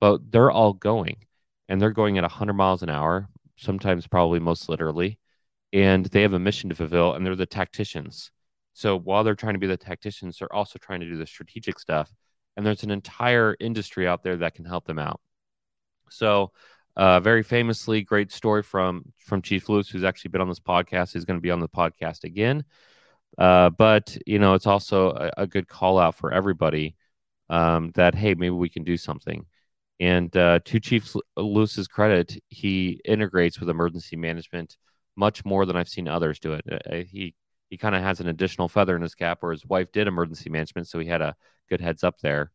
But 0.00 0.30
they're 0.32 0.50
all 0.50 0.72
going, 0.74 1.26
and 1.68 1.80
they're 1.80 1.90
going 1.90 2.18
at 2.18 2.24
100 2.24 2.52
miles 2.54 2.82
an 2.82 2.90
hour, 2.90 3.28
sometimes 3.56 4.06
probably 4.06 4.40
most 4.40 4.68
literally, 4.68 5.18
and 5.72 6.06
they 6.06 6.22
have 6.22 6.34
a 6.34 6.38
mission 6.38 6.70
to 6.70 6.76
fulfill, 6.76 7.14
and 7.14 7.24
they're 7.26 7.36
the 7.36 7.46
tacticians. 7.46 8.30
So 8.72 8.98
while 8.98 9.24
they're 9.24 9.34
trying 9.36 9.54
to 9.54 9.60
be 9.60 9.66
the 9.66 9.76
tacticians, 9.76 10.38
they're 10.38 10.52
also 10.52 10.78
trying 10.78 11.00
to 11.00 11.08
do 11.08 11.16
the 11.16 11.26
strategic 11.26 11.78
stuff, 11.78 12.12
and 12.56 12.64
there's 12.64 12.82
an 12.82 12.90
entire 12.90 13.56
industry 13.60 14.06
out 14.06 14.22
there 14.22 14.36
that 14.38 14.54
can 14.54 14.64
help 14.64 14.86
them 14.86 14.98
out. 14.98 15.20
So 16.10 16.52
uh, 16.96 17.20
very 17.20 17.42
famously, 17.42 18.02
great 18.02 18.30
story 18.30 18.62
from 18.62 19.12
from 19.18 19.42
Chief 19.42 19.68
Lewis, 19.68 19.88
who's 19.88 20.04
actually 20.04 20.30
been 20.30 20.40
on 20.40 20.48
this 20.48 20.60
podcast. 20.60 21.12
He's 21.12 21.24
going 21.24 21.38
to 21.38 21.42
be 21.42 21.50
on 21.50 21.60
the 21.60 21.68
podcast 21.68 22.24
again. 22.24 22.64
Uh, 23.36 23.70
but 23.70 24.16
you 24.26 24.38
know, 24.38 24.54
it's 24.54 24.66
also 24.66 25.10
a, 25.10 25.30
a, 25.38 25.46
good 25.46 25.66
call 25.66 25.98
out 25.98 26.14
for 26.14 26.32
everybody 26.32 26.94
um, 27.50 27.90
that 27.96 28.14
hey, 28.14 28.34
maybe 28.34 28.50
we 28.50 28.68
can 28.68 28.84
do 28.84 28.96
something. 28.96 29.44
And 29.98 30.34
uh, 30.36 30.60
to 30.64 30.80
Chief 30.80 31.16
Lewis's 31.36 31.88
credit, 31.88 32.38
he 32.48 33.00
integrates 33.04 33.58
with 33.58 33.70
emergency 33.70 34.16
management 34.16 34.76
much 35.16 35.44
more 35.44 35.66
than 35.66 35.76
I've 35.76 35.88
seen 35.88 36.08
others 36.08 36.38
do 36.38 36.54
it. 36.54 36.64
Uh, 36.70 36.78
uh 36.90 37.02
he 37.04 37.34
he 37.70 37.76
kind 37.76 37.94
of 37.94 38.02
has 38.02 38.20
an 38.20 38.28
additional 38.28 38.68
feather 38.68 38.96
in 38.96 39.02
his 39.02 39.14
cap, 39.14 39.38
where 39.40 39.52
his 39.52 39.66
wife 39.66 39.92
did 39.92 40.06
emergency 40.06 40.50
management, 40.50 40.88
so 40.88 40.98
he 40.98 41.06
had 41.06 41.22
a 41.22 41.36
good 41.68 41.80
heads 41.80 42.04
up 42.04 42.20
there. 42.20 42.52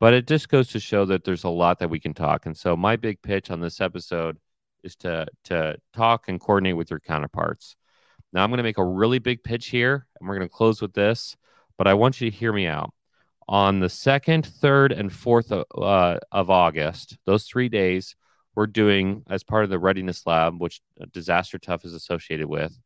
But 0.00 0.14
it 0.14 0.26
just 0.26 0.48
goes 0.48 0.68
to 0.68 0.80
show 0.80 1.04
that 1.06 1.24
there's 1.24 1.44
a 1.44 1.48
lot 1.48 1.78
that 1.78 1.90
we 1.90 2.00
can 2.00 2.14
talk. 2.14 2.46
And 2.46 2.56
so 2.56 2.76
my 2.76 2.96
big 2.96 3.22
pitch 3.22 3.50
on 3.50 3.60
this 3.60 3.80
episode 3.80 4.38
is 4.82 4.96
to 4.96 5.26
to 5.44 5.76
talk 5.94 6.28
and 6.28 6.40
coordinate 6.40 6.76
with 6.76 6.90
your 6.90 7.00
counterparts. 7.00 7.76
Now 8.32 8.42
I'm 8.42 8.50
going 8.50 8.58
to 8.58 8.64
make 8.64 8.78
a 8.78 8.84
really 8.84 9.18
big 9.18 9.44
pitch 9.44 9.68
here, 9.68 10.06
and 10.18 10.28
we're 10.28 10.36
going 10.36 10.48
to 10.48 10.54
close 10.54 10.82
with 10.82 10.94
this. 10.94 11.36
But 11.78 11.86
I 11.86 11.94
want 11.94 12.20
you 12.20 12.30
to 12.30 12.36
hear 12.36 12.52
me 12.52 12.66
out. 12.66 12.92
On 13.48 13.80
the 13.80 13.88
second, 13.88 14.46
third, 14.46 14.92
and 14.92 15.12
fourth 15.12 15.52
of, 15.52 15.64
uh, 15.76 16.18
of 16.30 16.48
August, 16.48 17.18
those 17.26 17.44
three 17.44 17.68
days, 17.68 18.16
we're 18.54 18.66
doing 18.66 19.24
as 19.28 19.42
part 19.42 19.64
of 19.64 19.70
the 19.70 19.78
Readiness 19.78 20.26
Lab, 20.26 20.60
which 20.60 20.80
Disaster 21.12 21.58
Tough 21.58 21.84
is 21.84 21.92
associated 21.92 22.46
with. 22.46 22.78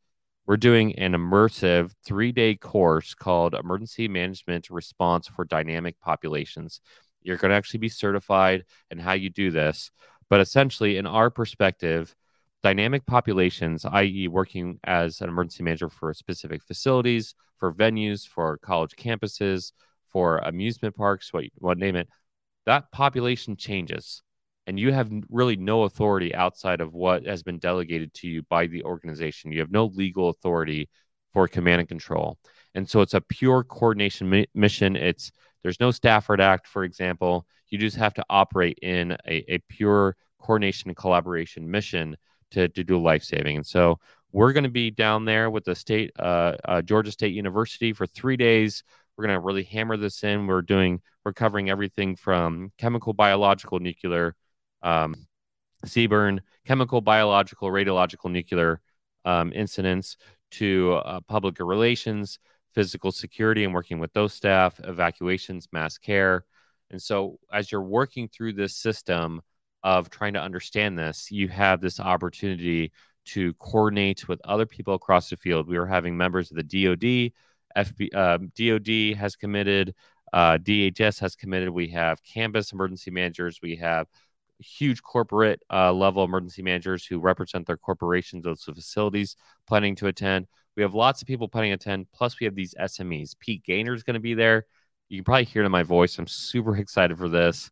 We're 0.47 0.57
doing 0.57 0.97
an 0.97 1.13
immersive 1.13 1.93
three 2.05 2.31
day 2.31 2.55
course 2.55 3.15
called 3.15 3.55
Emergency 3.55 4.07
Management 4.07 4.71
Response 4.71 5.27
for 5.27 5.45
Dynamic 5.45 5.99
Populations. 6.01 6.81
You're 7.21 7.37
going 7.37 7.51
to 7.51 7.57
actually 7.57 7.81
be 7.81 7.89
certified 7.89 8.65
in 8.93 8.99
how 8.99 9.15
you 9.15 9.29
do 9.29 9.51
this. 9.51 9.91
But 10.31 10.41
essentially, 10.41 10.99
in 10.99 11.07
our 11.07 11.31
perspective, 11.31 12.15
dynamic 12.63 13.07
populations, 13.07 13.85
i.e., 13.85 14.29
working 14.29 14.79
as 14.85 15.21
an 15.21 15.29
emergency 15.29 15.65
manager 15.65 15.89
for 15.89 16.15
specific 16.15 16.63
facilities, 16.63 17.35
for 17.59 17.73
venues, 17.73 18.27
for 18.27 18.57
college 18.59 18.95
campuses, 18.97 19.73
for 20.07 20.39
amusement 20.39 20.95
parks, 20.95 21.33
what, 21.33 21.45
what 21.59 21.77
name 21.77 21.97
it, 21.97 22.09
that 22.67 22.93
population 22.93 23.57
changes. 23.57 24.23
And 24.67 24.81
you 24.81 24.93
have 24.93 25.11
really 25.31 25.57
no 25.57 25.85
authority 25.85 26.35
outside 26.35 26.81
of 26.81 26.93
what 26.93 27.25
has 27.25 27.43
been 27.43 27.59
delegated 27.59 28.13
to 28.15 28.29
you 28.29 28.43
by 28.45 28.67
the 28.67 28.83
organization. 28.83 29.53
You 29.53 29.61
have 29.61 29.71
no 29.71 29.87
legal 29.87 30.29
authority 30.29 30.89
for 31.33 31.47
command 31.47 31.81
and 31.81 31.89
control. 31.89 32.39
And 32.75 32.89
so 32.89 33.01
it's 33.01 33.15
a 33.15 33.21
pure 33.21 33.63
coordination 33.63 34.29
mi- 34.29 34.49
mission. 34.55 34.97
It's 34.97 35.31
there's 35.63 35.81
no 35.81 35.91
Stafford 35.91 36.41
Act, 36.41 36.67
for 36.67 36.85
example. 36.85 37.47
You 37.69 37.79
just 37.79 37.97
have 37.97 38.15
to 38.15 38.25
operate 38.31 38.79
in 38.83 39.13
a, 39.27 39.55
a 39.55 39.59
pure 39.69 40.17
coordination 40.41 40.91
and 40.91 40.97
collaboration 40.97 41.71
mission 41.71 42.17
to, 42.53 42.69
to 42.69 42.85
do 42.85 43.03
life 43.03 43.25
saving. 43.25 43.57
And 43.57 43.67
so 43.67 43.99
we're 44.33 44.53
going 44.53 44.65
to 44.65 44.71
be 44.71 44.91
down 44.91 45.25
there 45.25 45.51
with 45.51 45.65
the 45.65 45.75
state, 45.75 46.13
uh, 46.19 46.57
uh, 46.65 46.83
Georgia 46.83 47.11
State 47.11 47.35
University 47.35 47.93
for 47.93 48.07
three 48.07 48.37
days. 48.37 48.85
We're 49.17 49.27
going 49.27 49.39
to 49.39 49.45
really 49.45 49.65
hammer 49.65 49.97
this 49.97 50.23
in. 50.25 50.47
We're 50.47 50.63
doing, 50.63 51.01
we're 51.25 51.33
covering 51.33 51.71
everything 51.71 52.17
from 52.17 52.71
chemical, 52.79 53.13
biological, 53.13 53.81
nuclear, 53.81 54.35
um, 54.83 55.15
CBRN, 55.85 56.41
chemical, 56.67 57.01
biological, 57.01 57.69
radiological, 57.69 58.31
nuclear 58.31 58.81
um, 59.25 59.53
incidents 59.53 60.17
to 60.53 60.95
uh, 61.05 61.21
public 61.29 61.59
relations, 61.59 62.39
physical 62.75 63.13
security, 63.13 63.65
and 63.65 63.75
working 63.75 63.99
with 63.99 64.13
those 64.13 64.33
staff, 64.33 64.81
evacuations, 64.85 65.69
mass 65.73 65.99
care. 65.99 66.45
And 66.91 67.03
so, 67.03 67.39
as 67.53 67.73
you're 67.73 67.83
working 67.83 68.29
through 68.29 68.53
this 68.53 68.77
system, 68.77 69.43
of 69.87 70.11
trying 70.11 70.33
to 70.35 70.43
understand 70.43 70.99
this, 70.99 71.31
you 71.31 71.47
have 71.47 71.81
this 71.81 72.01
opportunity 72.01 72.91
to 73.25 73.55
coordinate 73.55 74.27
with 74.27 74.41
other 74.45 74.67
people 74.67 74.95
across 74.95 75.31
the 75.31 75.37
field. 75.37 75.69
We 75.69 75.79
were 75.79 75.87
having 75.87 76.17
members 76.17 76.51
of 76.51 76.57
the 76.57 76.65
DoD, 76.65 77.33
FB, 77.77 78.13
uh, 78.13 78.39
DoD 78.57 79.17
has 79.17 79.37
committed, 79.37 79.95
uh, 80.33 80.59
DHS 80.59 81.21
has 81.21 81.37
committed. 81.37 81.71
We 81.71 81.87
have 81.91 82.21
campus 82.25 82.73
emergency 82.73 83.13
managers. 83.13 83.61
We 83.63 83.77
have 83.77 84.09
huge 84.59 85.03
corporate 85.03 85.63
uh, 85.73 85.93
level 85.93 86.25
emergency 86.25 86.63
managers 86.63 87.05
who 87.05 87.19
represent 87.19 87.67
their 87.67 87.77
corporations, 87.77 88.45
those 88.45 88.63
facilities 88.63 89.37
planning 89.67 89.95
to 89.97 90.07
attend. 90.07 90.47
We 90.77 90.83
have 90.83 90.95
lots 90.95 91.23
of 91.23 91.29
people 91.29 91.49
planning 91.49 91.71
to 91.71 91.75
attend. 91.75 92.07
Plus, 92.13 92.39
we 92.39 92.45
have 92.45 92.55
these 92.55 92.75
SMEs. 92.75 93.39
Pete 93.39 93.65
Gaynor 93.65 93.95
is 93.95 94.03
going 94.03 94.15
to 94.15 94.21
be 94.21 94.35
there. 94.35 94.67
You 95.09 95.19
can 95.19 95.25
probably 95.25 95.45
hear 95.45 95.63
it 95.63 95.67
in 95.67 95.73
my 95.73 95.83
voice. 95.83 96.19
I'm 96.19 96.27
super 96.27 96.77
excited 96.77 97.17
for 97.19 97.29
this. 97.29 97.71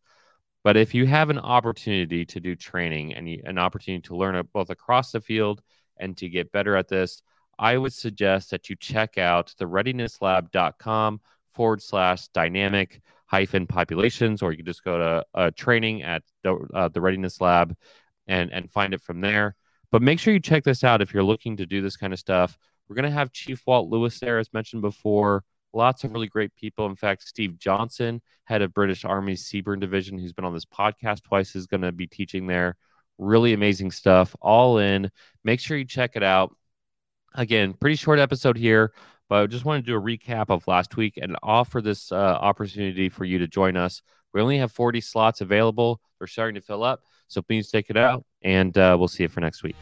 But 0.63 0.77
if 0.77 0.95
you 0.95 1.05
have 1.05 1.29
an 1.29 1.37
opportunity 1.37 2.25
to 2.25 2.39
do 2.39 2.55
training 2.55 3.13
and 3.13 3.29
you, 3.29 3.41
an 3.45 3.59
opportunity 3.59 4.01
to 4.07 4.15
learn 4.15 4.41
both 4.51 4.71
across 4.71 5.11
the 5.11 5.21
field 5.21 5.61
and 5.97 6.17
to 6.17 6.27
get 6.27 6.51
better 6.51 6.75
at 6.75 6.87
this, 6.87 7.21
I 7.59 7.77
would 7.77 7.93
suggest 7.93 8.49
that 8.51 8.69
you 8.69 8.75
check 8.75 9.17
out 9.17 9.53
the 9.57 9.65
readinesslab.com 9.65 11.21
forward 11.51 11.81
slash 11.81 12.27
dynamic 12.29 13.01
hyphen 13.25 13.67
populations, 13.67 14.41
or 14.41 14.51
you 14.51 14.57
can 14.57 14.65
just 14.65 14.83
go 14.83 14.97
to 14.97 15.25
uh, 15.33 15.51
training 15.55 16.03
at 16.03 16.23
the, 16.43 16.55
uh, 16.73 16.87
the 16.89 17.01
Readiness 17.01 17.41
Lab 17.41 17.75
and, 18.27 18.51
and 18.51 18.71
find 18.71 18.93
it 18.93 19.01
from 19.01 19.21
there. 19.21 19.55
But 19.91 20.01
make 20.01 20.19
sure 20.19 20.33
you 20.33 20.39
check 20.39 20.63
this 20.63 20.83
out 20.83 21.01
if 21.01 21.13
you're 21.13 21.23
looking 21.23 21.57
to 21.57 21.65
do 21.65 21.81
this 21.81 21.97
kind 21.97 22.13
of 22.13 22.19
stuff. 22.19 22.57
We're 22.87 22.95
going 22.95 23.05
to 23.05 23.11
have 23.11 23.31
Chief 23.31 23.61
Walt 23.65 23.89
Lewis 23.89 24.19
there, 24.19 24.39
as 24.39 24.53
mentioned 24.53 24.81
before. 24.81 25.43
Lots 25.73 26.03
of 26.03 26.11
really 26.11 26.27
great 26.27 26.55
people. 26.55 26.85
In 26.85 26.95
fact, 26.95 27.27
Steve 27.27 27.57
Johnson, 27.57 28.21
head 28.45 28.61
of 28.61 28.73
British 28.73 29.03
Army's 29.03 29.43
CBRN 29.45 29.79
Division, 29.79 30.17
who's 30.17 30.33
been 30.33 30.45
on 30.45 30.53
this 30.53 30.65
podcast 30.65 31.23
twice, 31.23 31.55
is 31.55 31.67
going 31.67 31.81
to 31.81 31.91
be 31.91 32.07
teaching 32.07 32.47
there. 32.47 32.77
Really 33.17 33.53
amazing 33.53 33.91
stuff, 33.91 34.35
all 34.41 34.77
in. 34.77 35.09
Make 35.43 35.59
sure 35.59 35.77
you 35.77 35.85
check 35.85 36.11
it 36.15 36.23
out. 36.23 36.55
Again, 37.33 37.73
pretty 37.73 37.97
short 37.97 38.19
episode 38.19 38.57
here, 38.57 38.93
but 39.29 39.43
I 39.43 39.47
just 39.47 39.65
want 39.65 39.85
to 39.85 39.91
do 39.91 39.97
a 39.97 40.01
recap 40.01 40.45
of 40.49 40.67
last 40.67 40.97
week 40.97 41.17
and 41.21 41.35
offer 41.43 41.81
this 41.81 42.11
uh, 42.11 42.15
opportunity 42.15 43.09
for 43.09 43.25
you 43.25 43.39
to 43.39 43.47
join 43.47 43.77
us. 43.77 44.01
We 44.33 44.41
only 44.41 44.57
have 44.57 44.71
40 44.71 45.01
slots 45.01 45.41
available. 45.41 46.01
They're 46.19 46.27
starting 46.27 46.55
to 46.55 46.61
fill 46.61 46.83
up. 46.83 47.01
So 47.27 47.41
please 47.41 47.69
take 47.69 47.89
it 47.89 47.97
out, 47.97 48.23
and 48.43 48.77
uh, 48.77 48.95
we'll 48.99 49.07
see 49.07 49.23
you 49.23 49.29
for 49.29 49.41
next 49.41 49.63
week. 49.63 49.75